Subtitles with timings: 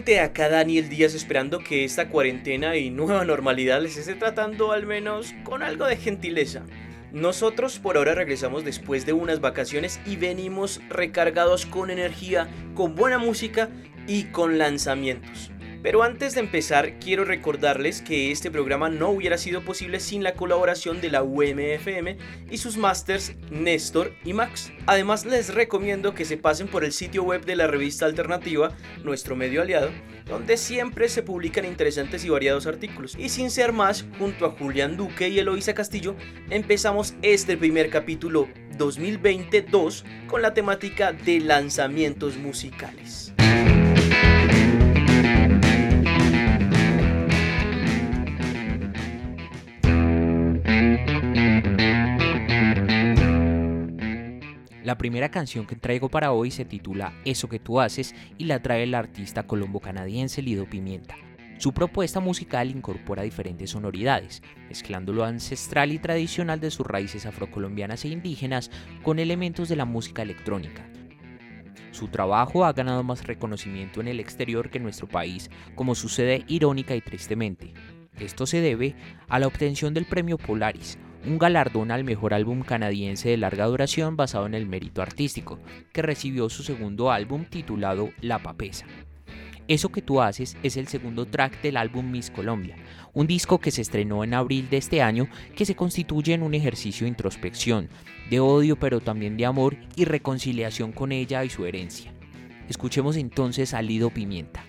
[0.00, 4.86] gente, acá Daniel Díaz esperando que esta cuarentena y nueva normalidad les esté tratando al
[4.86, 6.62] menos con algo de gentileza.
[7.12, 13.18] Nosotros por ahora regresamos después de unas vacaciones y venimos recargados con energía, con buena
[13.18, 13.68] música
[14.06, 15.50] y con lanzamientos.
[15.82, 20.34] Pero antes de empezar, quiero recordarles que este programa no hubiera sido posible sin la
[20.34, 22.18] colaboración de la UMFM
[22.50, 24.72] y sus masters Néstor y Max.
[24.86, 29.36] Además, les recomiendo que se pasen por el sitio web de la revista alternativa, nuestro
[29.36, 29.90] medio aliado,
[30.26, 33.16] donde siempre se publican interesantes y variados artículos.
[33.18, 36.14] Y sin ser más, junto a Julián Duque y Eloisa Castillo,
[36.50, 43.32] empezamos este primer capítulo 2022 con la temática de lanzamientos musicales.
[54.90, 58.60] La primera canción que traigo para hoy se titula Eso que tú haces y la
[58.60, 61.14] trae el artista colombo-canadiense Lido Pimienta.
[61.58, 68.04] Su propuesta musical incorpora diferentes sonoridades, mezclando lo ancestral y tradicional de sus raíces afrocolombianas
[68.04, 68.72] e indígenas
[69.04, 70.84] con elementos de la música electrónica.
[71.92, 76.42] Su trabajo ha ganado más reconocimiento en el exterior que en nuestro país, como sucede
[76.48, 77.74] irónica y tristemente.
[78.18, 78.96] Esto se debe
[79.28, 84.16] a la obtención del premio Polaris, un galardón al mejor álbum canadiense de larga duración
[84.16, 85.58] basado en el mérito artístico,
[85.92, 88.86] que recibió su segundo álbum titulado La Papesa.
[89.68, 92.76] Eso que tú haces es el segundo track del álbum Miss Colombia,
[93.12, 96.54] un disco que se estrenó en abril de este año que se constituye en un
[96.54, 97.88] ejercicio de introspección,
[98.30, 102.12] de odio pero también de amor y reconciliación con ella y su herencia.
[102.68, 104.64] Escuchemos entonces a Lido Pimienta.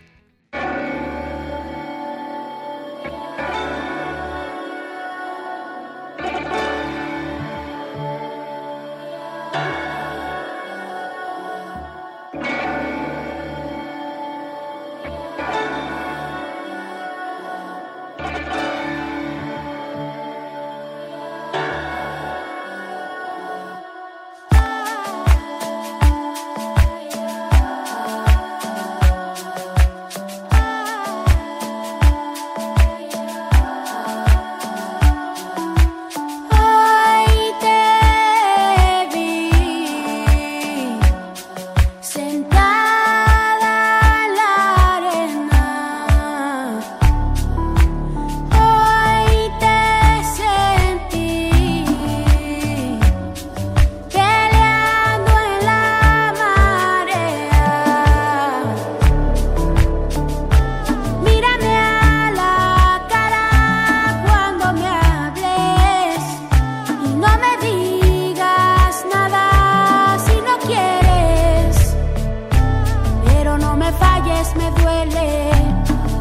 [74.21, 75.51] calles me duele.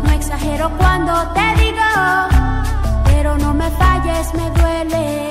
[0.02, 1.90] No exagero cuando te digo,
[3.04, 5.28] pero no me falles, me duele.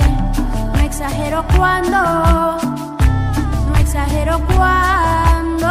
[0.74, 1.98] No exagero cuando,
[3.68, 5.68] no exagero cuando.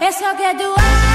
[0.00, 1.05] Eso que tú haces.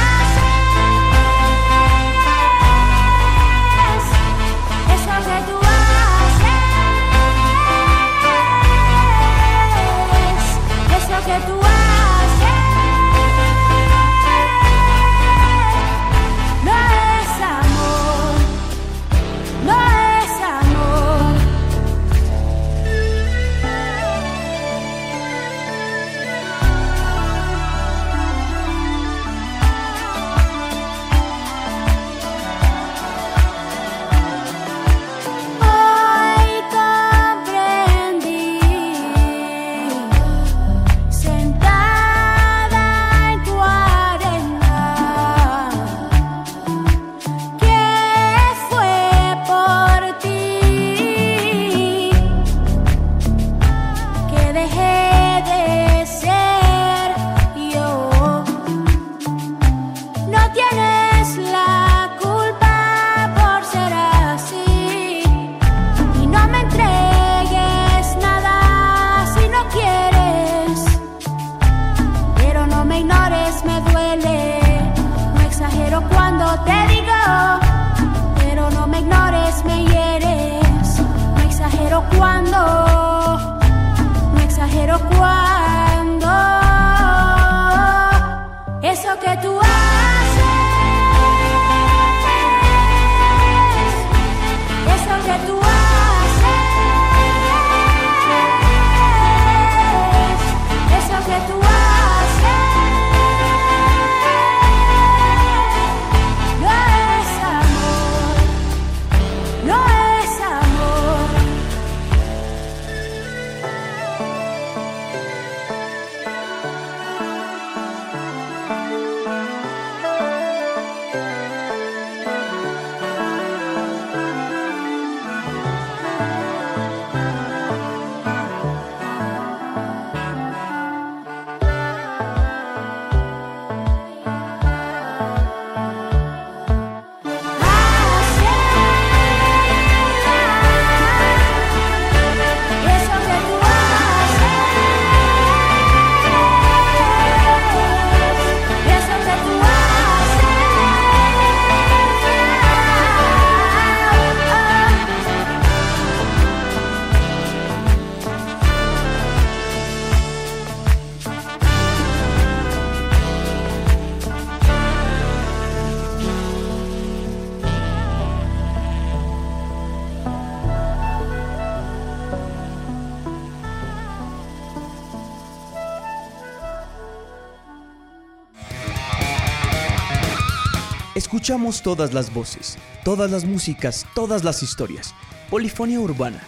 [181.52, 185.14] Escuchamos todas las voces, todas las músicas, todas las historias.
[185.50, 186.40] Polifonía Urbana.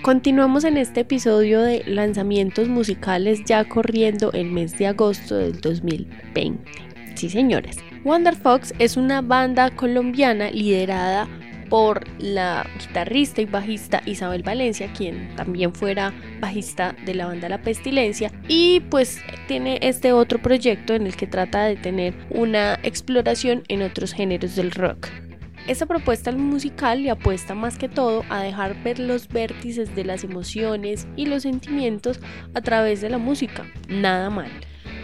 [0.00, 6.72] Continuamos en este episodio de lanzamientos musicales ya corriendo el mes de agosto del 2020.
[7.16, 7.76] Sí, señores.
[8.02, 11.28] Wonder Fox es una banda colombiana liderada
[11.74, 17.62] por la guitarrista y bajista Isabel Valencia, quien también fuera bajista de la banda La
[17.62, 23.64] Pestilencia, y pues tiene este otro proyecto en el que trata de tener una exploración
[23.66, 25.08] en otros géneros del rock.
[25.66, 30.22] Esta propuesta musical le apuesta más que todo a dejar ver los vértices de las
[30.22, 32.20] emociones y los sentimientos
[32.54, 33.66] a través de la música.
[33.88, 34.52] Nada mal.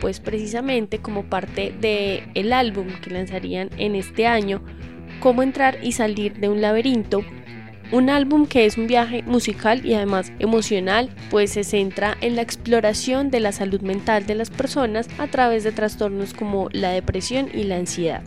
[0.01, 4.63] Pues precisamente como parte del el álbum que lanzarían en este año,
[5.21, 7.25] Cómo entrar y salir de un laberinto,
[7.93, 12.43] un álbum que es un viaje musical y además emocional, pues se centra en la
[12.43, 17.49] exploración de la salud mental de las personas a través de trastornos como la depresión
[17.53, 18.23] y la ansiedad.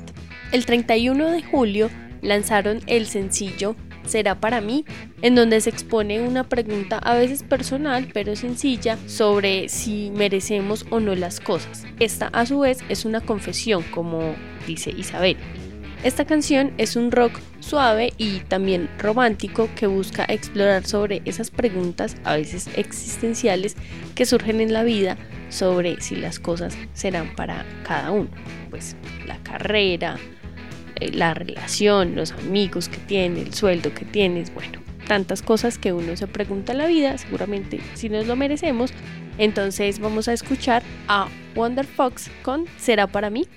[0.52, 1.90] El 31 de julio
[2.22, 3.76] lanzaron el sencillo
[4.06, 4.86] Será para mí,
[5.22, 11.00] en donde se expone una pregunta a veces personal pero sencilla sobre si merecemos o
[11.00, 11.86] no las cosas.
[12.00, 14.36] Esta a su vez es una confesión, como
[14.68, 15.38] dice Isabel.
[16.04, 22.18] Esta canción es un rock suave y también romántico que busca explorar sobre esas preguntas,
[22.26, 23.78] a veces existenciales,
[24.14, 25.18] que surgen en la vida
[25.48, 28.28] sobre si las cosas serán para cada uno.
[28.70, 30.18] Pues la carrera,
[31.00, 35.94] eh, la relación, los amigos que tiene, el sueldo que tienes, bueno, tantas cosas que
[35.94, 38.92] uno se pregunta en la vida, seguramente si nos lo merecemos.
[39.38, 43.48] Entonces vamos a escuchar a Wonder Fox con ¿Será para mí?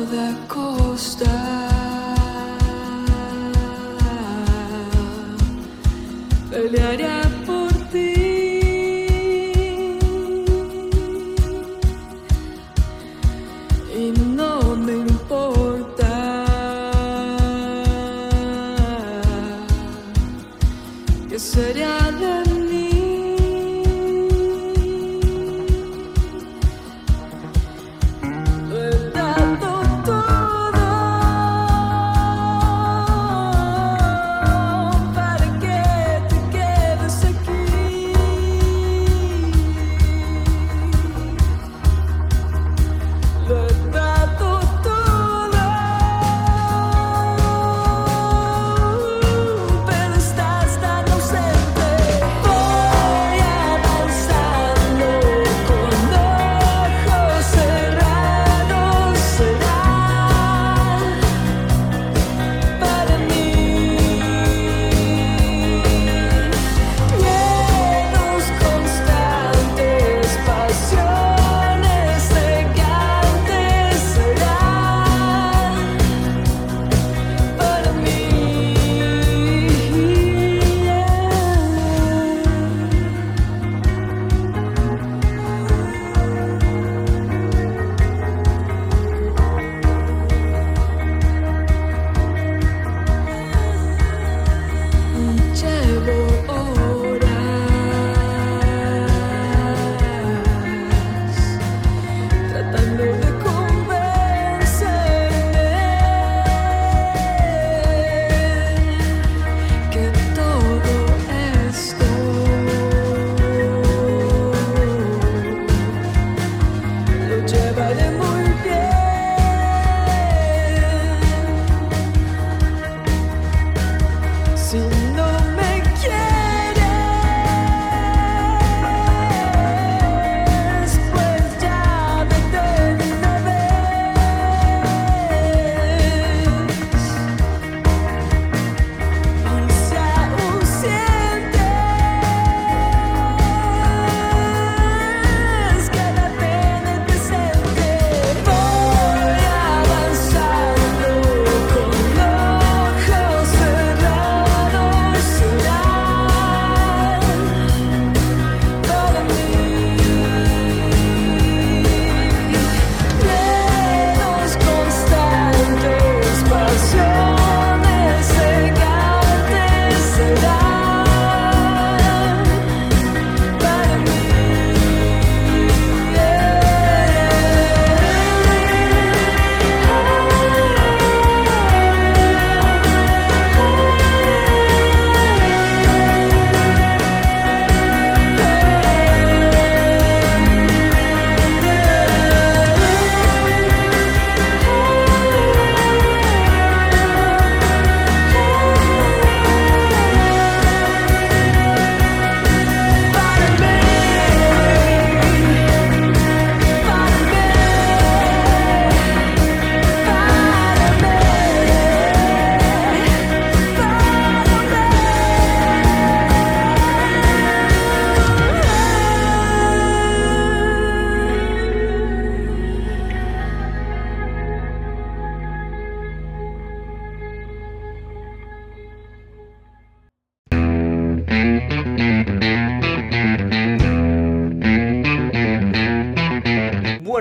[0.00, 1.59] A toda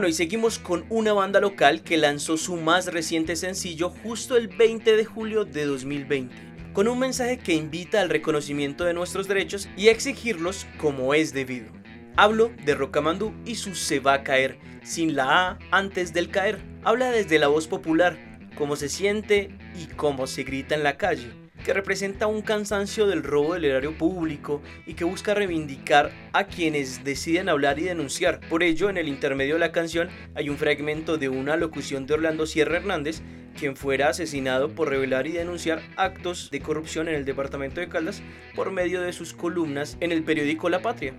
[0.10, 4.96] y seguimos con una banda local que lanzó su más reciente sencillo justo el 20
[4.96, 6.36] de julio de 2020,
[6.74, 11.32] con un mensaje que invita al reconocimiento de nuestros derechos y a exigirlos como es
[11.32, 11.72] debido.
[12.16, 16.60] Hablo de Rocamandú y su Se va a caer, sin la A antes del caer.
[16.84, 18.18] Habla desde la voz popular,
[18.58, 21.39] cómo se siente y cómo se grita en la calle
[21.70, 27.04] que representa un cansancio del robo del erario público y que busca reivindicar a quienes
[27.04, 28.40] deciden hablar y denunciar.
[28.50, 32.16] Por ello, en el intermedio de la canción hay un fragmento de una locución de
[32.16, 33.22] Orlando Sierra Hernández,
[33.56, 38.24] quien fuera asesinado por revelar y denunciar actos de corrupción en el departamento de Caldas
[38.56, 41.14] por medio de sus columnas en el periódico La Patria.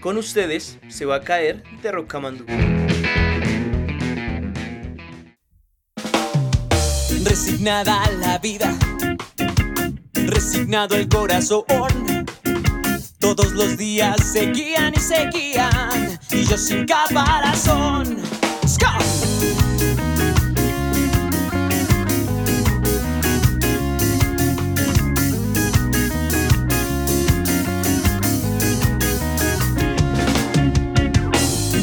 [0.00, 2.46] Con ustedes se va a caer de Rocamandú.
[7.24, 8.76] Resignada a la vida
[10.44, 11.64] resignado el corazón.
[13.18, 18.18] Todos los días seguían y seguían, y yo sin caparazón.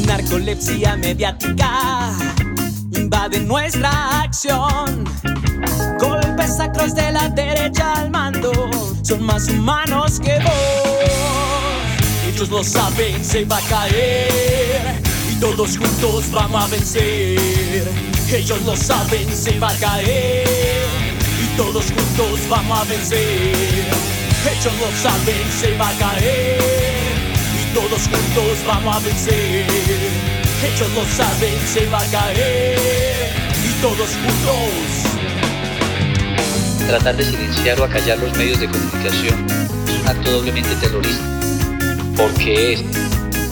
[0.06, 2.12] Narcolepsia mediática
[2.92, 5.04] invade nuestra acción
[6.52, 8.52] golpes sacros de la derecha al mando
[9.02, 10.52] son más humanos que vos.
[12.28, 17.88] Ellos lo saben, se va a caer y todos juntos vamos a vencer.
[18.30, 20.46] Ellos lo saben, se va a caer
[21.42, 23.86] y todos juntos vamos a vencer.
[24.50, 26.58] Ellos lo saben, se va a caer
[27.60, 29.66] y todos juntos vamos a vencer.
[30.64, 33.32] Ellos lo saben, se va a caer
[33.64, 35.11] y todos juntos
[36.86, 39.46] Tratar de silenciar o acallar los medios de comunicación
[39.86, 41.24] es un acto doblemente terrorista,
[42.16, 42.84] porque es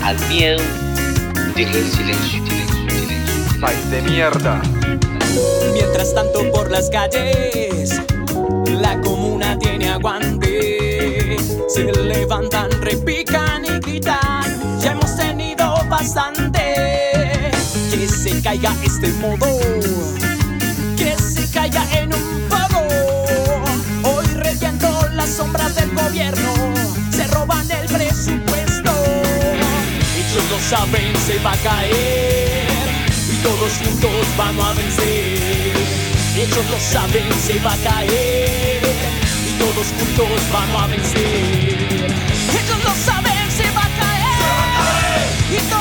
[0.02, 0.60] al miedo
[1.54, 4.60] dirle el silencio, silencio, de mierda!
[5.72, 8.00] Mientras tanto por las calles,
[8.80, 11.36] la comuna tiene aguante.
[11.68, 17.50] Se levantan, repican y gritan, ya hemos tenido bastante.
[17.90, 19.46] Que se caiga este modo,
[20.96, 22.09] que se caiga en
[26.04, 26.52] gobierno
[27.10, 28.92] se roban el presupuesto.
[30.16, 32.66] Ellos lo saben, se va a caer
[33.32, 35.72] y todos juntos vamos a vencer.
[36.36, 38.82] Ellos lo saben, se va a caer
[39.48, 42.06] y todos juntos vamos a vencer.
[42.60, 45.79] Ellos lo saben, se va a caer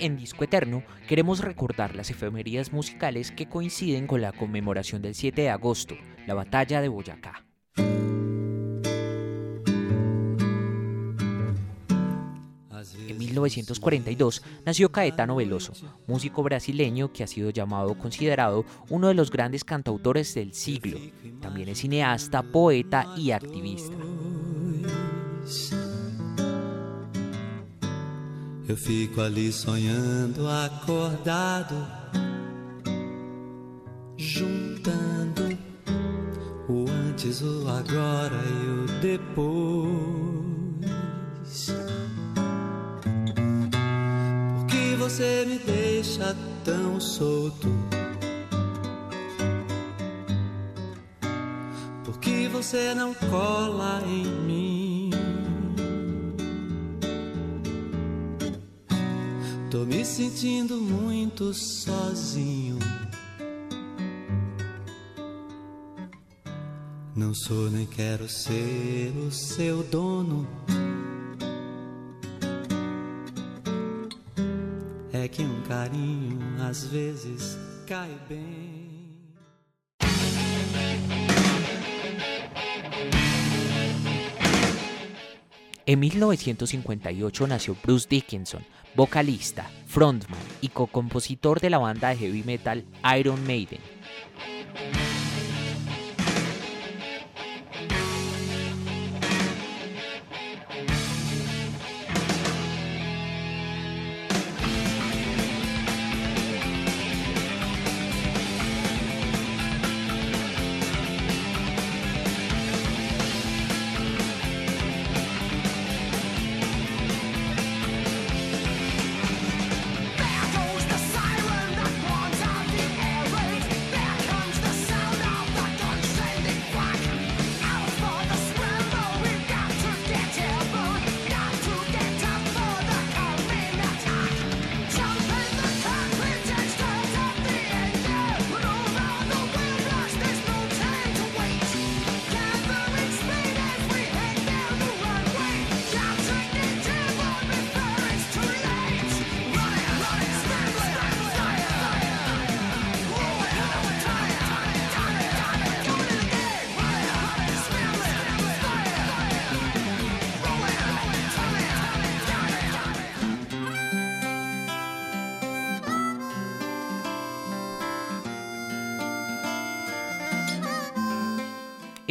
[0.00, 5.42] en Disco Eterno queremos recordar las efemerías musicales que coinciden con la conmemoración del 7
[5.42, 7.44] de agosto, la batalla de Boyacá.
[13.08, 15.72] En 1942 nació Caetano Veloso,
[16.06, 20.98] músico brasileño que ha sido llamado considerado uno de los grandes cantautores del siglo.
[21.42, 23.96] También es cineasta, poeta y activista.
[28.70, 31.74] Eu fico ali sonhando, acordado,
[34.16, 35.58] juntando
[36.68, 40.30] o antes, o agora e o depois.
[44.54, 47.66] Por que você me deixa tão solto?
[52.04, 54.99] Por que você não cola em mim?
[59.90, 62.78] Me sentindo muito sozinho.
[67.16, 70.46] Não sou nem quero ser o seu dono.
[75.12, 78.79] É que um carinho às vezes cai bem.
[85.90, 88.62] En 1958 nació Bruce Dickinson,
[88.94, 92.84] vocalista, frontman y co-compositor de la banda de heavy metal
[93.18, 93.80] Iron Maiden.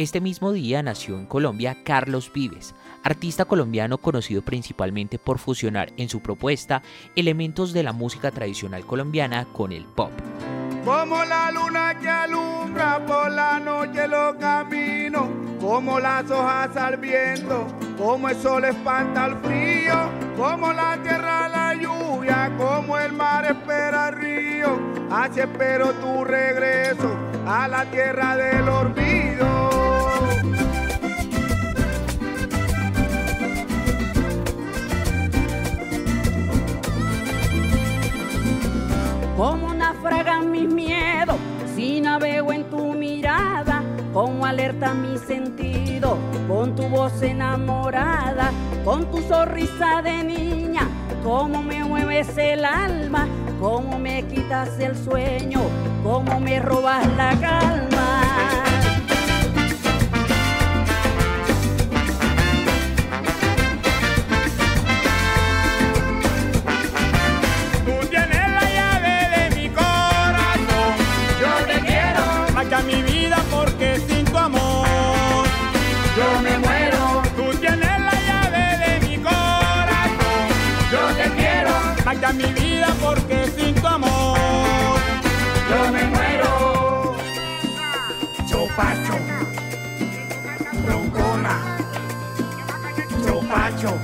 [0.00, 6.08] Este mismo día nació en Colombia Carlos Vives, artista colombiano conocido principalmente por fusionar en
[6.08, 6.80] su propuesta
[7.16, 10.10] elementos de la música tradicional colombiana con el pop.
[10.86, 15.28] Como la luna que alumbra por la noche los caminos,
[15.60, 17.66] como las hojas al viento,
[17.98, 24.08] como el sol espanta el frío, como la tierra la lluvia, como el mar espera
[24.08, 24.78] el río,
[25.10, 27.14] así espero tu regreso
[27.46, 29.89] a la tierra del olvido.
[39.40, 41.36] Como naufragan mis miedos,
[41.74, 48.50] si navego en tu mirada, como alerta mi sentido, con tu voz enamorada,
[48.84, 50.86] con tu sonrisa de niña,
[51.24, 53.26] como me mueves el alma,
[53.58, 55.62] como me quitas el sueño,
[56.02, 58.19] como me robas la calma.
[82.00, 82.04] Quiero.
[82.04, 84.38] Más que a mi vida porque sin tu amor.
[85.70, 87.16] Yo me muero.
[88.46, 89.14] Chopacho.
[90.86, 91.78] Roncona.
[93.26, 93.94] Chopacho.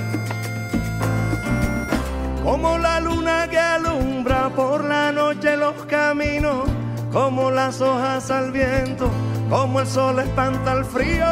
[2.43, 6.69] Como la luna que alumbra por la noche los caminos,
[7.11, 9.09] como las hojas al viento,
[9.49, 11.25] como el sol espanta el frío,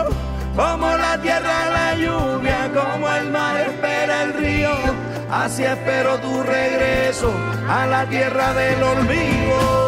[0.56, 5.15] como la tierra la lluvia, como el mar espera el río.
[5.36, 7.30] Así espero tu regreso
[7.68, 9.85] a la tierra del olvido.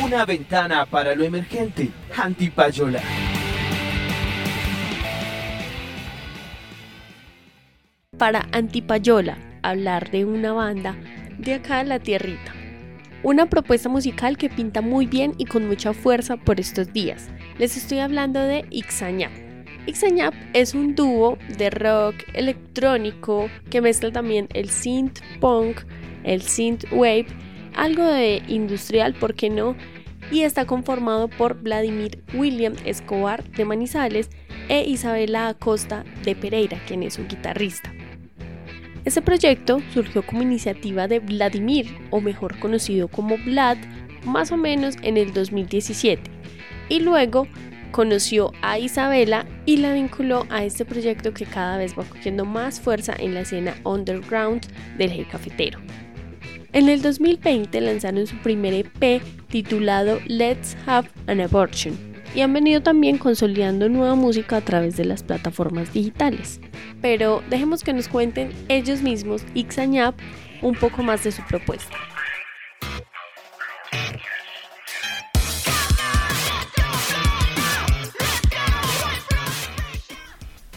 [0.00, 1.90] Una ventana para lo emergente.
[2.16, 3.02] Antipayola.
[8.16, 10.96] Para Antipayola, hablar de una banda
[11.38, 12.54] de acá de la tierrita.
[13.22, 17.28] Una propuesta musical que pinta muy bien y con mucha fuerza por estos días.
[17.58, 19.30] Les estoy hablando de Ixañap.
[19.86, 25.82] Ixañap es un dúo de rock electrónico que mezcla también el synth punk,
[26.24, 27.26] el synth wave,
[27.74, 29.76] algo de industrial, ¿por qué no?
[30.30, 34.30] Y está conformado por Vladimir William Escobar de Manizales
[34.68, 37.92] e Isabela Acosta de Pereira, quien es su guitarrista.
[39.04, 43.76] Este proyecto surgió como iniciativa de Vladimir, o mejor conocido como Vlad,
[44.24, 46.22] más o menos en el 2017,
[46.88, 47.48] y luego
[47.90, 52.80] conoció a Isabela y la vinculó a este proyecto que cada vez va cogiendo más
[52.80, 55.80] fuerza en la escena underground del Hey Cafetero.
[56.74, 61.94] En el 2020 lanzaron su primer EP titulado Let's Have an Abortion
[62.34, 66.60] y han venido también consolidando nueva música a través de las plataformas digitales.
[67.02, 70.18] Pero dejemos que nos cuenten ellos mismos, Ixañap,
[70.62, 71.94] un poco más de su propuesta.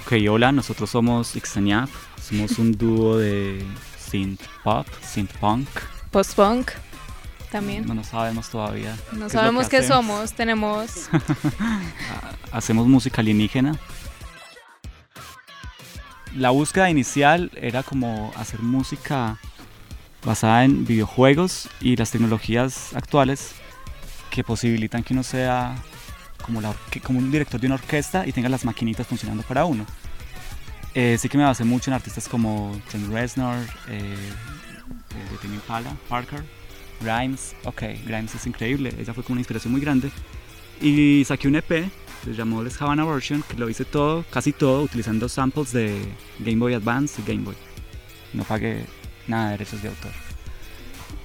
[0.06, 1.90] Ok, hola, nosotros somos Ixañap,
[2.22, 3.64] somos un dúo de
[4.10, 5.68] synth pop, synth punk.
[6.12, 6.72] Post-punk
[7.52, 7.86] también.
[7.86, 8.98] No, no sabemos todavía.
[9.14, 11.10] No sabemos qué somos, tenemos...
[12.52, 13.78] Hacemos música alienígena.
[16.36, 19.40] La búsqueda inicial era como hacer música
[20.26, 23.52] basada en videojuegos y las tecnologías actuales
[24.32, 25.76] que posibilitan que uno sea
[26.44, 29.86] como, la como un director de una orquesta y tenga las maquinitas funcionando para uno.
[30.96, 33.58] Eh, sí que me basé mucho en artistas como Trent Reznor,
[33.90, 34.16] eh,
[35.42, 36.42] Tame Impala, Parker,
[37.02, 37.54] Grimes.
[37.66, 40.10] Ok, Grimes es increíble, ella fue como una inspiración muy grande.
[40.82, 41.90] Y saqué un EP,
[42.24, 46.02] se llamó The Havana Version, que lo hice todo, casi todo, utilizando samples de
[46.40, 47.56] Game Boy Advance y Game Boy.
[48.34, 48.86] No pagué
[49.28, 50.12] nada de derechos de autor.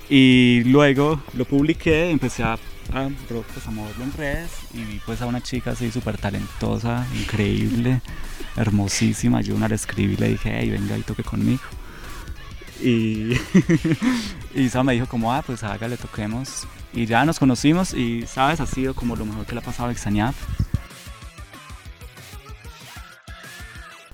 [0.08, 5.26] Y luego lo publiqué, empecé a, a, pues, moverlo en redes y vi pues a
[5.26, 8.02] una chica así súper talentosa, increíble,
[8.62, 9.40] hermosísima.
[9.40, 11.62] Yo una le escribí y le dije, hey, venga y toque conmigo.
[12.82, 13.34] Y,
[14.54, 16.66] y Isa me dijo como, ah, pues hágale, toquemos.
[16.92, 18.60] Y ya nos conocimos y, ¿sabes?
[18.60, 20.34] Ha sido como lo mejor que le ha pasado a Exañap.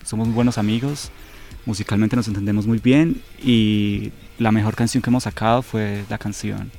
[0.04, 1.10] Somos muy buenos amigos,
[1.64, 6.70] musicalmente nos entendemos muy bien y la mejor canción que hemos sacado fue la canción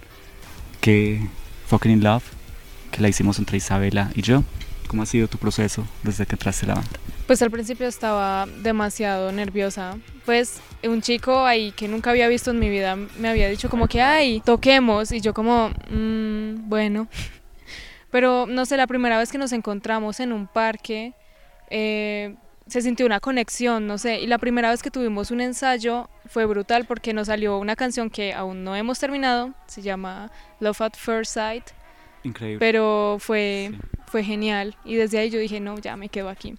[0.80, 1.27] que
[1.67, 2.23] Fucking in Love,
[2.91, 4.43] que la hicimos entre Isabela y yo.
[4.88, 7.00] ¿Cómo ha sido tu proceso desde que entraste a la banda?
[7.28, 9.97] Pues al principio estaba demasiado nerviosa.
[10.26, 13.88] Pues un chico ahí que nunca había visto en mi vida me había dicho como
[13.88, 15.12] que, ay, toquemos.
[15.12, 17.08] Y yo como, mmm, bueno.
[18.12, 21.13] Pero no sé, la primera vez que nos encontramos en un parque,
[21.69, 22.36] eh,
[22.67, 24.21] se sintió una conexión, no sé.
[24.21, 28.10] Y la primera vez que tuvimos un ensayo fue brutal porque nos salió una canción
[28.10, 31.63] que aún no hemos terminado, se llama Love at First Sight.
[32.23, 32.60] Increíble.
[32.60, 33.96] Pero fue, sí.
[34.08, 34.76] Fue genial.
[34.84, 36.56] Y desde ahí yo dije, no, ya me quedo aquí.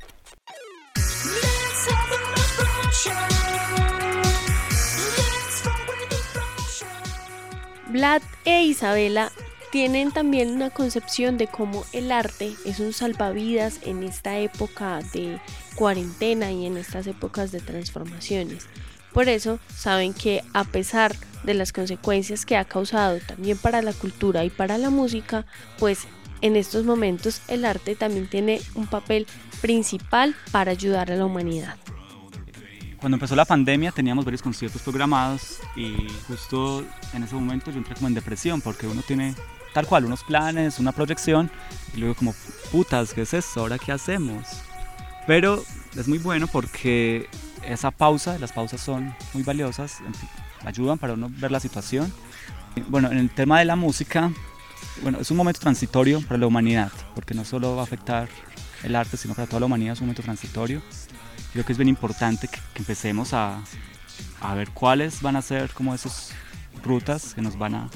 [7.88, 9.32] Vlad e Isabela
[9.70, 15.40] tienen también una concepción de cómo el arte es un salvavidas en esta época de
[15.74, 18.66] cuarentena y en estas épocas de transformaciones.
[19.12, 23.92] Por eso saben que a pesar de las consecuencias que ha causado también para la
[23.92, 25.46] cultura y para la música,
[25.78, 26.06] pues
[26.40, 29.26] en estos momentos el arte también tiene un papel
[29.60, 31.76] principal para ayudar a la humanidad.
[33.00, 35.94] Cuando empezó la pandemia teníamos varios conciertos programados y
[36.26, 39.34] justo en ese momento yo entré como en depresión porque uno tiene
[39.72, 41.50] tal cual unos planes, una proyección
[41.94, 42.34] y luego como
[42.72, 43.60] putas, ¿qué es eso?
[43.60, 44.44] ¿Ahora qué hacemos?
[45.26, 45.62] Pero
[45.96, 47.28] es muy bueno porque
[47.64, 49.98] esa pausa, las pausas son muy valiosas,
[50.64, 52.12] ayudan para uno ver la situación.
[52.88, 54.32] Bueno, en el tema de la música,
[55.02, 58.28] bueno, es un momento transitorio para la humanidad, porque no solo va a afectar
[58.82, 60.82] el arte, sino para toda la humanidad es un momento transitorio.
[61.52, 63.62] Creo que es bien importante que, que empecemos a,
[64.40, 66.32] a, ver cuáles van a ser como esas
[66.84, 67.90] rutas que nos van a,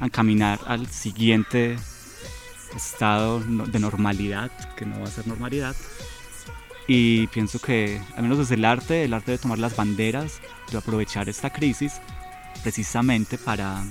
[0.00, 1.76] a encaminar al siguiente
[2.76, 5.74] estado de normalidad, que no va a ser normalidad,
[6.86, 10.78] y pienso que, al menos desde el arte, el arte de tomar las banderas, de
[10.78, 12.00] aprovechar esta crisis
[12.62, 13.84] precisamente para,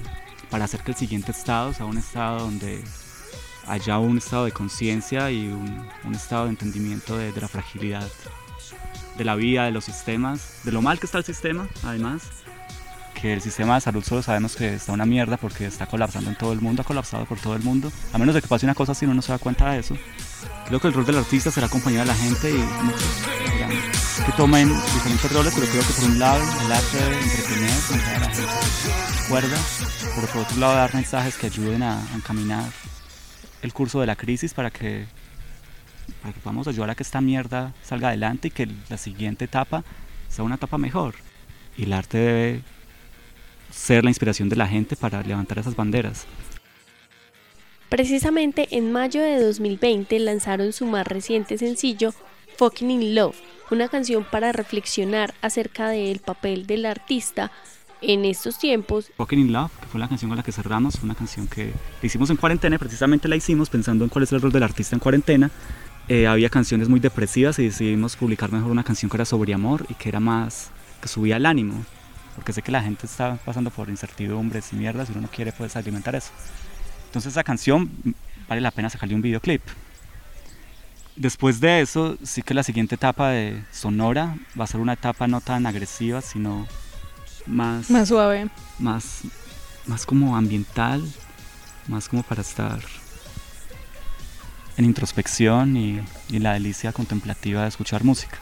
[0.49, 2.83] para hacer que el siguiente estado sea un estado donde
[3.67, 8.07] haya un estado de conciencia y un, estado de entendimiento de, de la fragilidad
[9.17, 12.23] de la vida, de los sistemas, de lo mal que está el sistema, además,
[13.19, 16.35] que el sistema de salud solo sabemos que está una mierda porque está colapsando en
[16.37, 17.91] todo el mundo, ha colapsado por todo el mundo.
[18.13, 19.97] A menos de que pase una cosa así, uno no se da cuenta de eso.
[20.67, 23.56] Creo que el rol del artista será acompañar a la gente y
[24.27, 28.15] que tomen diferentes roles, pero creo que por un lado el arte debe entretener, mantener
[28.15, 28.51] a la gente
[29.29, 29.57] cuerda,
[30.13, 32.65] por otro lado dar mensajes que ayuden a, a encaminar
[33.61, 35.05] el curso de la crisis para que,
[36.21, 39.85] para que podamos ayudar a que esta mierda salga adelante y que la siguiente etapa
[40.27, 41.15] sea una etapa mejor.
[41.77, 42.61] Y el arte debe
[43.71, 46.25] ser la inspiración de la gente para levantar esas banderas.
[47.87, 52.13] Precisamente en mayo de 2020 lanzaron su más reciente sencillo,
[52.57, 53.37] Fucking in Love,
[53.71, 57.51] una canción para reflexionar acerca del papel del artista
[58.01, 59.11] en estos tiempos.
[59.17, 61.73] Fucking in Love, que fue la canción con la que cerramos, fue una canción que
[62.01, 64.99] hicimos en cuarentena precisamente la hicimos pensando en cuál es el rol del artista en
[64.99, 65.51] cuarentena.
[66.07, 69.85] Eh, había canciones muy depresivas y decidimos publicar mejor una canción que era sobre amor
[69.89, 70.69] y que era más,
[71.01, 71.83] que subía el ánimo,
[72.35, 75.51] porque sé que la gente está pasando por incertidumbres y mierdas y uno no quiere
[75.51, 76.31] pues alimentar eso.
[77.07, 77.89] Entonces esa canción
[78.47, 79.61] vale la pena sacarle un videoclip.
[81.17, 85.27] Después de eso, sí que la siguiente etapa de Sonora va a ser una etapa
[85.27, 86.67] no tan agresiva, sino
[87.47, 87.89] más...
[87.89, 88.49] Más suave.
[88.77, 89.21] Más,
[89.87, 91.03] más como ambiental,
[91.87, 92.79] más como para estar
[94.77, 95.99] en introspección y,
[96.29, 98.37] y la delicia contemplativa de escuchar música.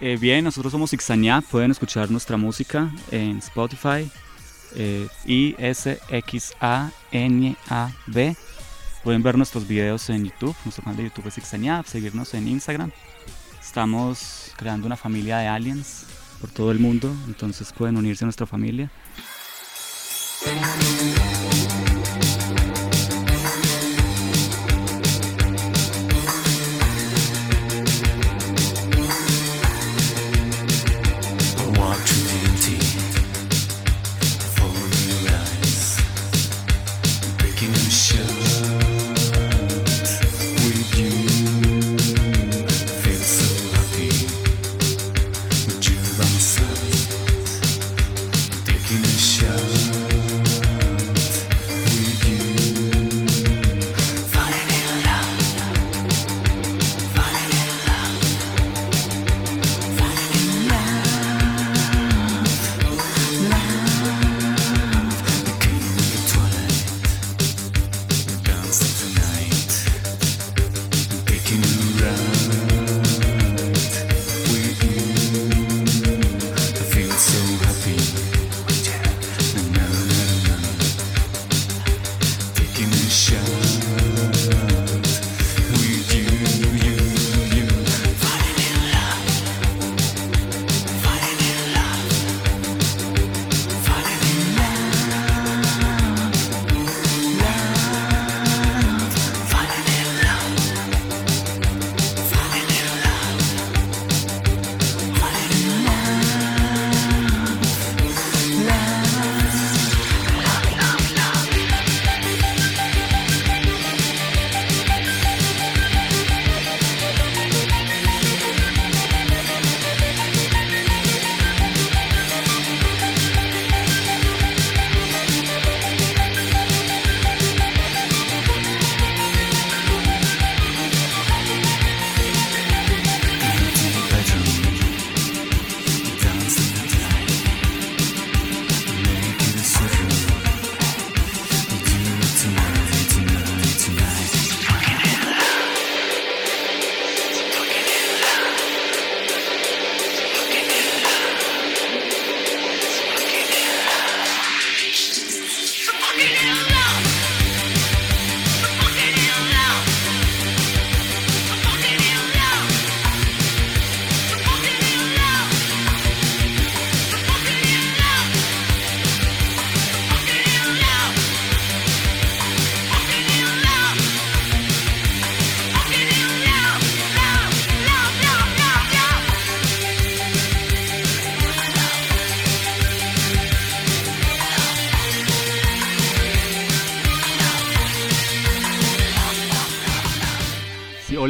[0.00, 4.10] Eh, bien, nosotros somos Ixañá, pueden escuchar nuestra música en Spotify,
[4.74, 5.96] eh, I-S-X-A-N-A-B.
[9.02, 12.92] Pueden ver nuestros videos en YouTube, nuestro canal de YouTube es Ixañá, seguirnos en Instagram.
[13.60, 16.06] Estamos creando una familia de aliens
[16.40, 18.90] por todo el mundo, entonces pueden unirse a nuestra familia.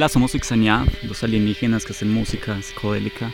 [0.02, 3.30] Hola, somos Ixania, los alienígenas que hacen música psicodélica.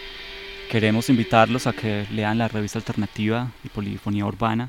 [0.71, 4.69] Queremos invitarlos a que lean la revista alternativa y polifonía urbana.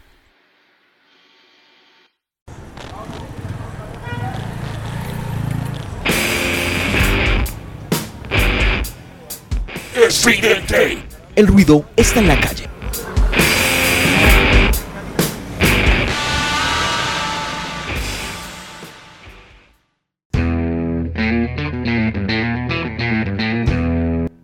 [9.94, 11.00] Estridente.
[11.36, 12.59] El ruido está en la calle.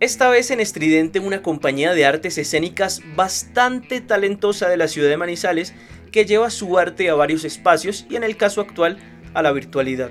[0.06, 5.16] Esta vez en Estridente, una compañía de artes escénicas bastante talentosa de la ciudad de
[5.16, 5.74] Manizales
[6.12, 8.98] que lleva su arte a varios espacios y en el caso actual
[9.34, 10.10] a la virtualidad.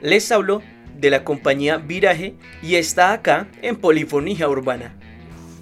[0.00, 0.62] Les hablo
[0.98, 4.96] de la compañía Viraje y está acá en Polifonía Urbana.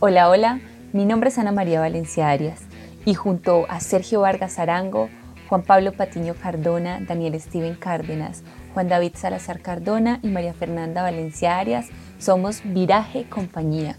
[0.01, 0.61] Hola, hola,
[0.95, 2.63] mi nombre es Ana María Valencia Arias
[3.05, 5.11] y junto a Sergio Vargas Arango,
[5.51, 11.59] Juan Pablo Patiño Cardona, Daniel Steven Cárdenas, Juan David Salazar Cardona y María Fernanda Valencia
[11.59, 11.91] Arias
[12.25, 13.99] somos Viraje Compañía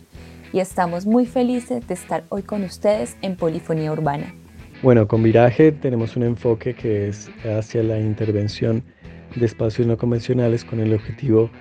[0.51, 4.33] y estamos muy felices de estar hoy con ustedes en Polifonía Urbana.
[4.81, 8.83] Bueno, con Viraje tenemos un enfoque que es hacia la intervención
[9.35, 11.51] de espacios no convencionales con el objetivo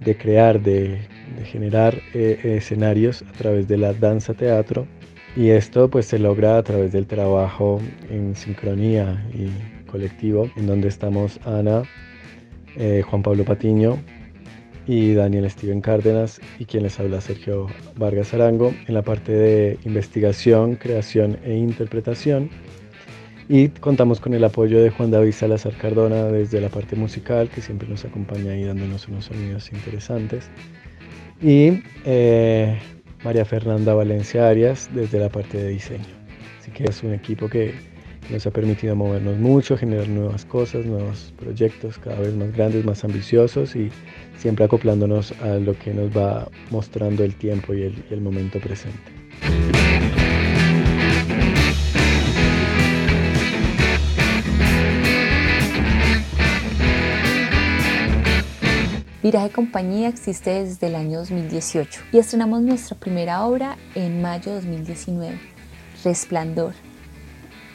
[0.00, 0.98] de crear, de,
[1.44, 4.88] generar eh, escenarios a través de la danza teatro
[5.36, 9.50] y esto pues se logra a través del trabajo en sincronía y
[9.88, 11.84] colectivo en donde estamos Ana,
[12.76, 13.98] eh, Juan Pablo Patiño
[14.88, 19.78] y Daniel Steven Cárdenas y quien les habla Sergio Vargas Arango en la parte de
[19.84, 22.50] investigación, creación e interpretación.
[23.50, 27.60] Y contamos con el apoyo de Juan David Salazar Cardona desde la parte musical, que
[27.60, 30.50] siempre nos acompaña ahí dándonos unos sonidos interesantes.
[31.40, 32.78] Y eh,
[33.24, 36.04] María Fernanda Valencia Arias desde la parte de diseño.
[36.60, 37.74] Así que es un equipo que
[38.30, 43.04] nos ha permitido movernos mucho, generar nuevas cosas, nuevos proyectos cada vez más grandes, más
[43.04, 43.90] ambiciosos y
[44.36, 48.98] siempre acoplándonos a lo que nos va mostrando el tiempo y el, momento presente.
[59.22, 64.60] Viraje Compañía existe desde el año 2018 y estrenamos nuestra primera obra en mayo de
[64.60, 65.38] 2019,
[66.04, 66.72] Resplandor,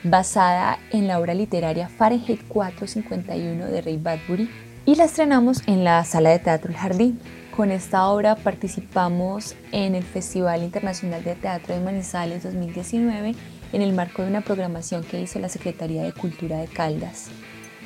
[0.04, 4.50] basada en la obra literaria Fahrenheit 451 de Ray Bradbury
[4.86, 7.20] y la estrenamos en la Sala de Teatro El Jardín.
[7.56, 13.36] Con esta obra participamos en el Festival Internacional de Teatro de Manizales 2019
[13.72, 17.30] en el marco de una programación que hizo la Secretaría de Cultura de Caldas.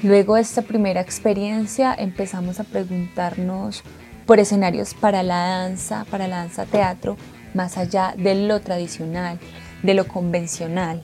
[0.04, 3.84] Luego de esta primera experiencia empezamos a preguntarnos
[4.26, 7.18] por escenarios para la danza, para la danza teatro,
[7.54, 9.40] más allá de lo tradicional,
[9.84, 11.04] de lo convencional.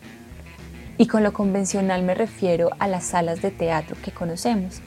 [1.04, 4.80] Y con lo convencional me refiero a las salas de teatro que conocemos.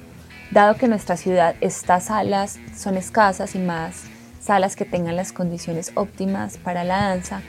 [0.51, 4.05] Dado que en nuestra ciudad estas salas son escasas y más
[4.41, 7.43] salas que tengan las condiciones óptimas para la danza,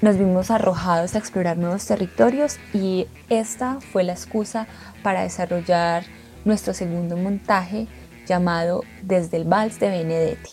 [0.00, 4.66] nos vimos arrojados a explorar nuevos territorios y esta fue la excusa
[5.02, 6.04] para desarrollar
[6.46, 7.86] nuestro segundo montaje
[8.26, 10.52] llamado Desde el Vals de Benedetti,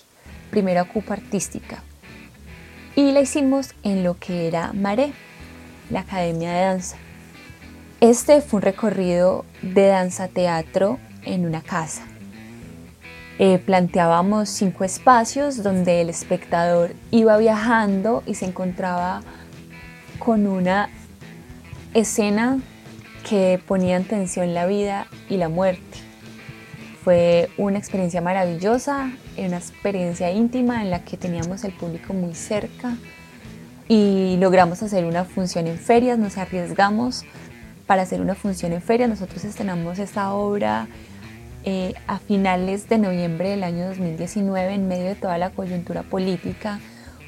[0.51, 1.81] primera ocupa artística.
[2.97, 5.13] Y la hicimos en lo que era Maré,
[5.89, 6.97] la Academia de Danza.
[8.03, 12.03] Este fue un recorrido de danza-teatro en una casa.
[13.39, 19.21] Eh, planteábamos cinco espacios donde el espectador iba viajando y se encontraba
[20.19, 20.89] con una
[21.93, 22.59] escena
[23.29, 25.97] que ponía en tensión la vida y la muerte.
[27.05, 32.97] Fue una experiencia maravillosa, una experiencia íntima en la que teníamos el público muy cerca
[33.87, 37.23] y logramos hacer una función en ferias, nos arriesgamos
[37.85, 39.09] para hacer una función en ferias.
[39.09, 40.87] Nosotros estrenamos esta obra
[41.65, 46.79] eh, a finales de noviembre del año 2019 en medio de toda la coyuntura política.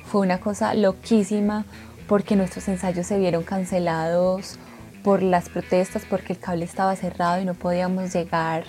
[0.05, 1.65] Fue una cosa loquísima
[2.07, 4.59] porque nuestros ensayos se vieron cancelados
[5.03, 8.63] por las protestas, porque el cable estaba cerrado y no podíamos llegar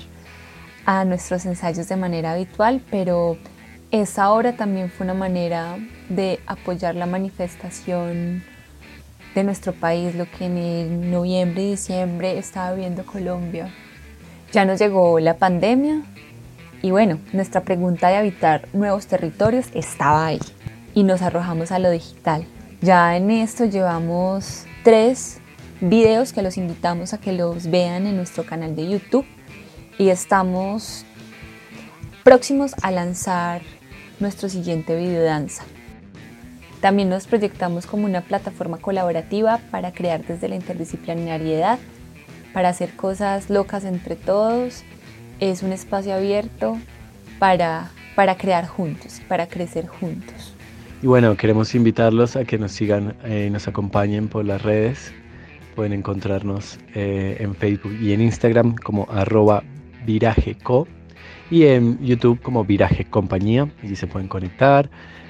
[0.85, 3.39] a nuestros ensayos de manera habitual, pero
[3.91, 5.79] esa obra también fue una manera
[6.09, 8.45] de apoyar la manifestación
[9.37, 13.71] de nuestro país, lo que en noviembre y diciembre estaba viendo Colombia.
[14.51, 16.03] Ya nos llegó la pandemia
[16.81, 20.41] y bueno, nuestra pregunta de habitar nuevos territorios estaba ahí
[20.95, 22.47] y nos arrojamos a lo digital.
[22.81, 25.39] Ya en esto llevamos tres
[25.83, 29.27] videos que los invitamos a que los vean en nuestro canal de YouTube
[29.99, 31.05] y estamos
[32.25, 33.61] próximos a lanzar
[34.19, 35.65] nuestro siguiente video danza.
[36.87, 41.81] También nos proyectamos como una plataforma colaborativa para crear desde la interdisciplinariedad,
[42.53, 44.85] para hacer cosas locas entre todos.
[45.41, 46.79] Es un espacio abierto
[47.41, 50.55] para para crear juntos, para crecer juntos.
[51.03, 55.13] Y bueno, queremos invitarlos a que nos sigan y nos acompañen por las redes.
[55.75, 59.65] Pueden encontrarnos eh, en Facebook y en Instagram como arroba
[61.51, 63.69] y en YouTube como Viraje Compañía.
[63.83, 64.89] Allí se pueden conectar,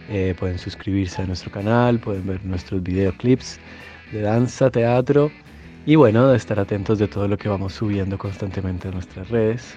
[0.09, 3.59] eh, pueden suscribirse a nuestro canal, pueden ver nuestros videoclips
[4.13, 5.31] de danza, teatro
[5.85, 9.77] y bueno, de estar atentos de todo lo que vamos subiendo constantemente en nuestras redes.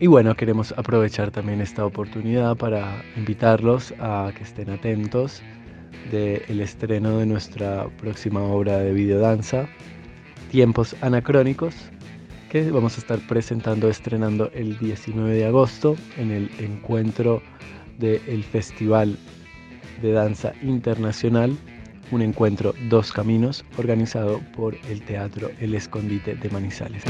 [0.00, 5.42] Y bueno, queremos aprovechar también esta oportunidad para invitarlos a que estén atentos
[6.12, 9.66] del estreno de nuestra próxima obra de videodanza,
[10.50, 11.74] Tiempos Anacrónicos,
[12.48, 17.42] que vamos a estar presentando, estrenando el 19 de agosto en el encuentro
[17.98, 19.16] del Festival
[20.00, 21.56] de Danza Internacional,
[22.10, 27.02] un encuentro Dos Caminos, organizado por el Teatro El Escondite de Manizales.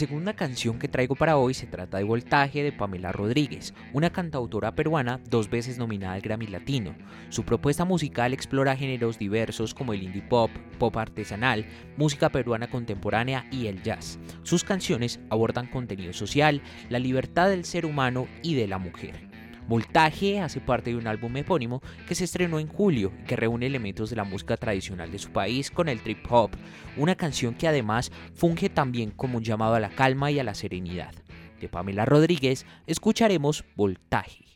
[0.00, 4.74] Segunda canción que traigo para hoy se trata de Voltaje de Pamela Rodríguez, una cantautora
[4.74, 6.94] peruana dos veces nominada al Grammy Latino.
[7.28, 11.66] Su propuesta musical explora géneros diversos como el indie pop, pop artesanal,
[11.98, 14.18] música peruana contemporánea y el jazz.
[14.42, 19.29] Sus canciones abordan contenido social, la libertad del ser humano y de la mujer.
[19.70, 23.66] Voltaje hace parte de un álbum epónimo que se estrenó en julio y que reúne
[23.66, 26.50] elementos de la música tradicional de su país con el trip hop,
[26.96, 30.54] una canción que además funge también como un llamado a la calma y a la
[30.54, 31.14] serenidad.
[31.60, 34.49] De Pamela Rodríguez escucharemos Voltaje.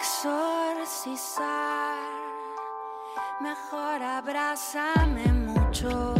[0.00, 1.98] Exorcizar.
[3.40, 6.19] Mejor abrázame mucho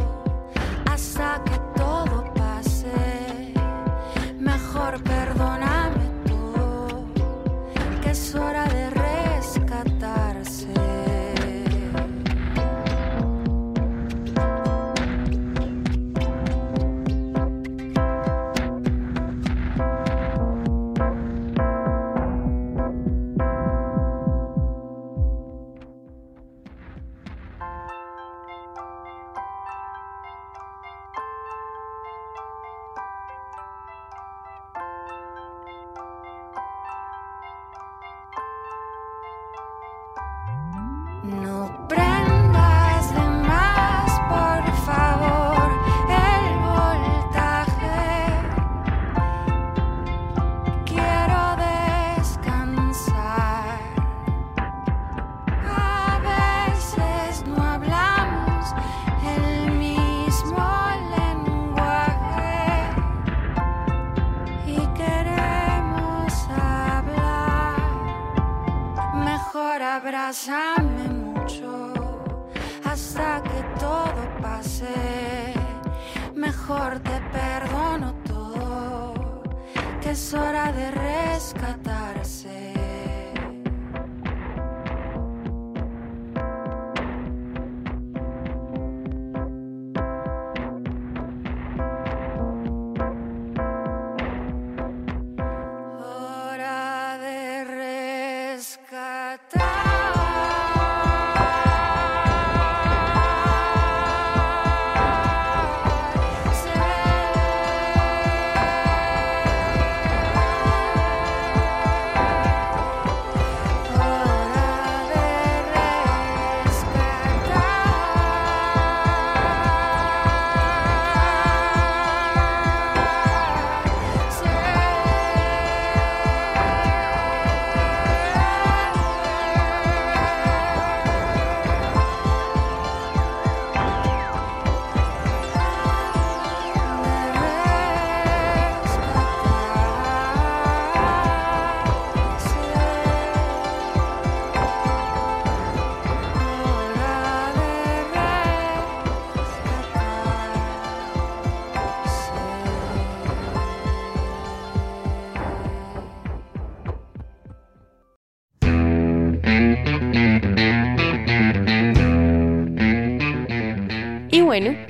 [70.31, 70.70] Mejor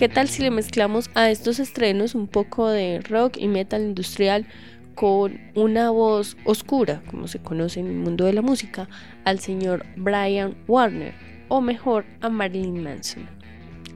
[0.01, 4.47] ¿qué tal si le mezclamos a estos estrenos un poco de rock y metal industrial
[4.95, 8.89] con una voz oscura, como se conoce en el mundo de la música,
[9.27, 11.13] al señor Brian Warner,
[11.49, 13.29] o mejor a Marilyn Manson?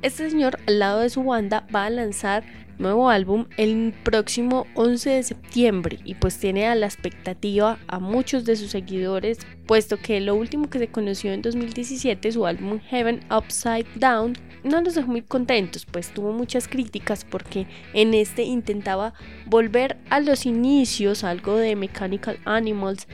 [0.03, 2.45] Este señor, al lado de su banda, va a lanzar
[2.79, 8.45] nuevo álbum el próximo 11 de septiembre y pues tiene a la expectativa a muchos
[8.45, 13.21] de sus seguidores puesto que lo último que se conoció en 2017 su álbum Heaven
[13.31, 19.15] Upside Down no los dejó muy contentos pues tuvo muchas críticas porque en este intentaba
[19.47, 23.07] volver a los inicios algo de Mechanical Animals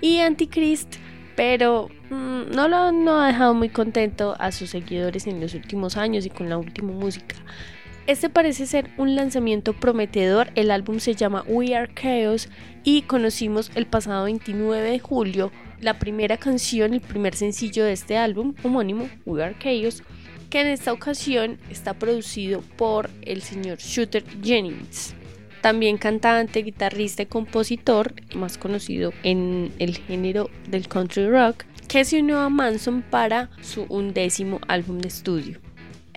[0.00, 0.96] y Antichrist
[1.36, 5.96] pero mm, no lo no ha dejado muy contento a sus seguidores en los últimos
[5.96, 7.36] años y con la última música
[8.08, 12.48] este parece ser un lanzamiento prometedor, el álbum se llama We Are Chaos
[12.82, 15.52] y conocimos el pasado 29 de julio
[15.82, 20.02] la primera canción, el primer sencillo de este álbum homónimo, We Are Chaos,
[20.48, 25.14] que en esta ocasión está producido por el señor Shooter Jennings,
[25.60, 32.20] también cantante, guitarrista y compositor, más conocido en el género del country rock, que se
[32.20, 35.67] unió a Manson para su undécimo álbum de estudio.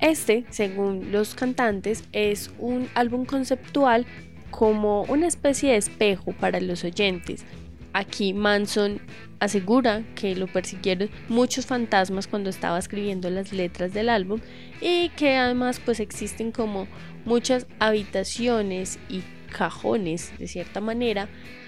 [0.01, 4.07] Este, según los cantantes, es un álbum conceptual
[4.49, 7.45] como una especie de espejo para los oyentes.
[7.93, 8.99] Aquí Manson
[9.39, 14.39] asegura que lo persiguieron muchos fantasmas cuando estaba escribiendo las letras del álbum
[14.81, 16.87] y que además pues existen como
[17.25, 21.27] muchas habitaciones y cajones de cierta manera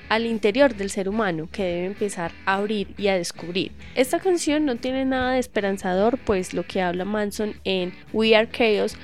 [0.10, 3.72] al interior del ser humano que debe empezar a abrir y a descubrir.
[3.96, 8.50] Esta canción no tiene nada de esperanzador, pues lo que habla Manson en We Are
[8.50, 8.96] Chaos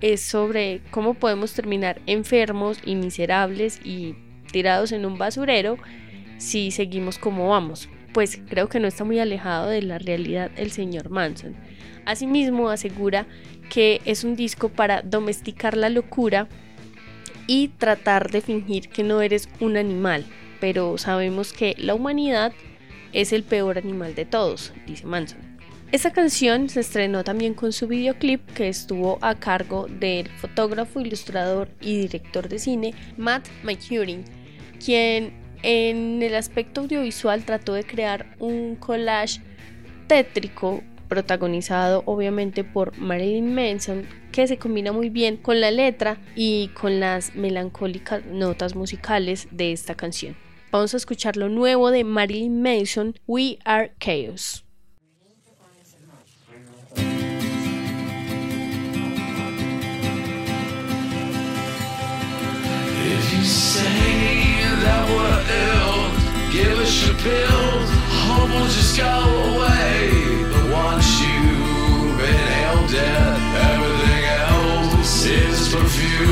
[0.00, 4.16] es sobre cómo podemos terminar enfermos y miserables y
[4.52, 5.78] tirados en un basurero
[6.38, 7.88] si seguimos como vamos.
[8.12, 11.56] Pues creo que no está muy alejado de la realidad el señor Manson.
[12.04, 13.26] Asimismo asegura
[13.70, 16.48] que es un disco para domesticar la locura
[17.46, 20.24] y tratar de fingir que no eres un animal,
[20.60, 22.52] pero sabemos que la humanidad
[23.12, 25.54] es el peor animal de todos, dice Manson.
[25.92, 31.68] Esta canción se estrenó también con su videoclip que estuvo a cargo del fotógrafo, ilustrador
[31.80, 34.24] y director de cine Matt McCurry,
[34.84, 35.32] quien
[35.62, 39.40] en el aspecto audiovisual trató de crear un collage
[40.08, 46.66] tétrico protagonizado obviamente por Marilyn Manson, que se combina muy bien con la letra y
[46.74, 50.36] con las melancólicas notas musicales de esta canción.
[50.72, 54.64] Vamos a escuchar lo nuevo de Marilyn Manson, We Are Chaos.
[66.52, 67.90] give us your pills,
[68.26, 70.10] hope will just go away.
[70.52, 73.93] But once you've inhaled death, everything
[75.26, 76.28] is perfume.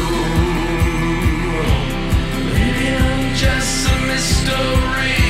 [2.53, 5.22] Maybe I'm just a mystery.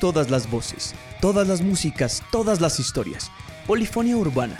[0.00, 3.32] Todas las voces, todas las músicas, todas las historias.
[3.66, 4.56] Polifonía Urbana.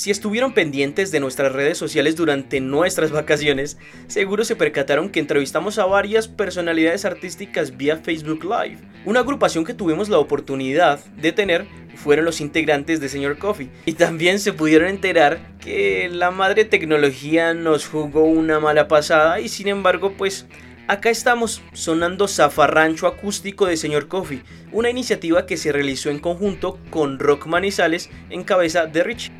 [0.00, 3.76] Si estuvieron pendientes de nuestras redes sociales durante nuestras vacaciones,
[4.06, 8.78] seguro se percataron que entrevistamos a varias personalidades artísticas vía Facebook Live.
[9.04, 13.68] Una agrupación que tuvimos la oportunidad de tener fueron los integrantes de Señor Coffee.
[13.84, 19.50] Y también se pudieron enterar que la madre tecnología nos jugó una mala pasada y
[19.50, 20.46] sin embargo pues
[20.88, 24.42] Acá estamos sonando Zafarrancho Acústico de Señor Coffee,
[24.72, 29.30] una iniciativa que se realizó en conjunto con Rock Manizales en cabeza de Rich.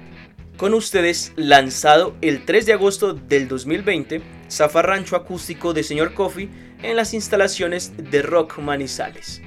[0.61, 6.51] Con ustedes, lanzado el 3 de agosto del 2020, Zafarrancho Acústico de Señor Coffee
[6.83, 9.41] en las instalaciones de Rock Manizales.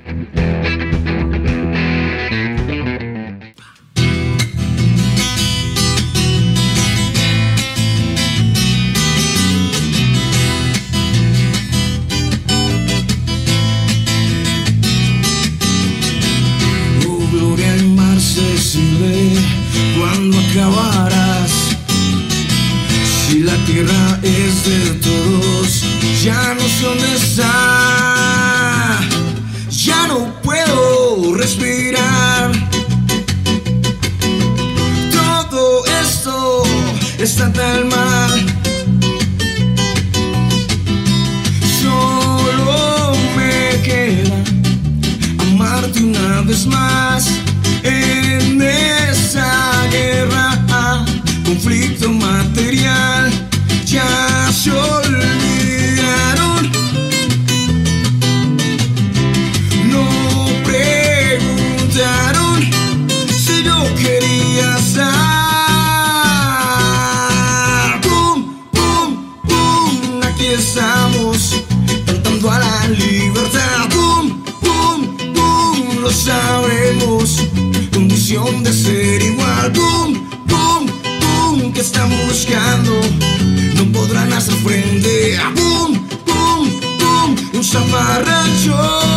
[87.73, 89.12] Zafarrancho.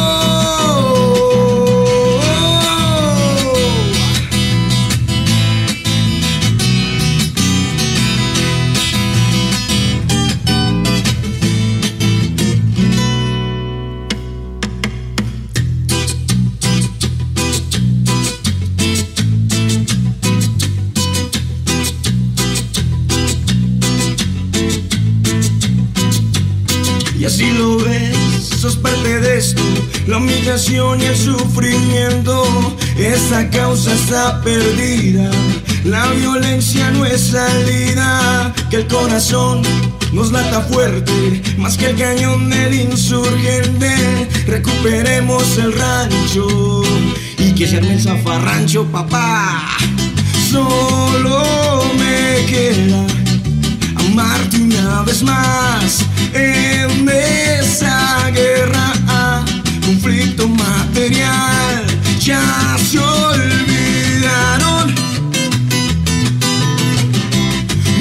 [30.07, 32.77] La humillación y el sufrimiento.
[32.97, 35.31] Esa causa está perdida,
[35.85, 38.55] la violencia no es salida.
[38.71, 39.63] Que el corazón
[40.13, 43.95] nos lata fuerte, más que el cañón del insurgente.
[44.47, 46.83] Recuperemos el rancho
[47.39, 49.67] y que se arme el zafarrancho, papá.
[50.51, 53.07] Solo me queda
[53.97, 56.01] amarte una vez más
[56.33, 58.93] en esa guerra,
[59.87, 61.87] conflicto material,
[62.19, 64.93] ya se olvidaron.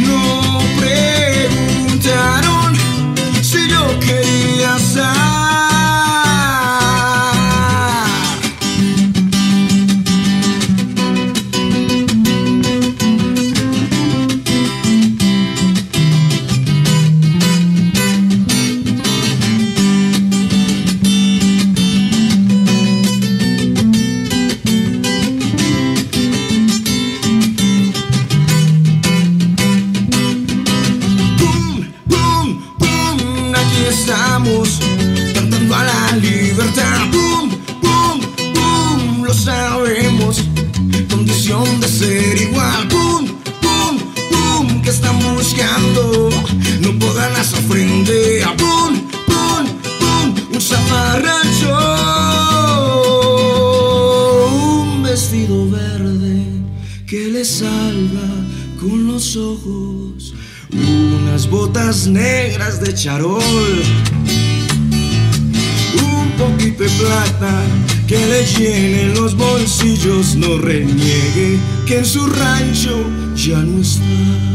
[0.08, 2.74] No preguntaron
[3.44, 5.24] si yo quería estar.
[47.54, 49.66] Frente a pum, pum,
[50.00, 51.78] pum, un zafarrancho.
[54.82, 56.43] Un vestido verde
[57.06, 58.30] que le salga
[58.80, 60.34] con los ojos
[60.74, 63.41] unas botas negras de charol,
[66.02, 67.62] un poquito de plata
[68.08, 73.04] que le llene los bolsillos, no reniegue que en su rancho
[73.36, 74.55] ya no está.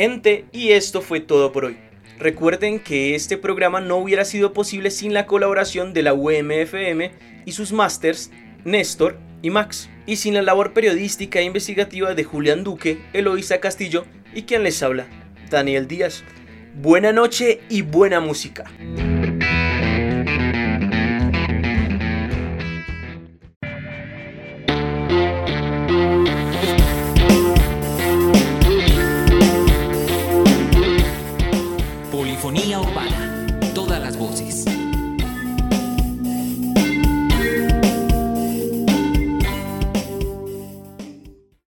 [0.00, 1.76] Gente, y esto fue todo por hoy.
[2.18, 7.12] Recuerden que este programa no hubiera sido posible sin la colaboración de la UMFM
[7.44, 8.30] y sus masters
[8.64, 14.06] Néstor y Max, y sin la labor periodística e investigativa de Julián Duque, Eloísa Castillo
[14.34, 15.06] y quien les habla,
[15.50, 16.24] Daniel Díaz.
[16.76, 18.64] Buena noche y buena música.